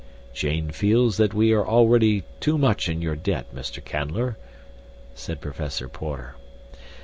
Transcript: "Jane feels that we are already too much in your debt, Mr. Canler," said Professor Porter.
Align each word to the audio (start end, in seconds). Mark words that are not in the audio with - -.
"Jane 0.33 0.71
feels 0.71 1.17
that 1.17 1.31
we 1.35 1.51
are 1.51 1.63
already 1.63 2.23
too 2.39 2.57
much 2.57 2.89
in 2.89 3.03
your 3.03 3.15
debt, 3.15 3.45
Mr. 3.53 3.83
Canler," 3.85 4.35
said 5.13 5.39
Professor 5.39 5.87
Porter. 5.87 6.33